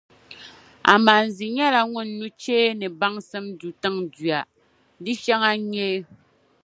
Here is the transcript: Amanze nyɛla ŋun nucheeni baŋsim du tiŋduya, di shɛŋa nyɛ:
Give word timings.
Amanze 0.93 1.43
nyɛla 1.55 1.81
ŋun 1.91 2.09
nucheeni 2.19 2.87
baŋsim 2.99 3.45
du 3.59 3.67
tiŋduya, 3.81 4.39
di 5.03 5.11
shɛŋa 5.21 5.49
nyɛ: 5.71 5.89